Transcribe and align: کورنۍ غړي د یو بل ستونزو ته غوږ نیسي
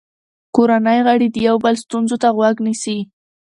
کورنۍ 0.55 0.99
غړي 1.07 1.27
د 1.31 1.37
یو 1.47 1.55
بل 1.63 1.75
ستونزو 1.83 2.15
ته 2.23 2.29
غوږ 2.35 2.55
نیسي 2.65 2.97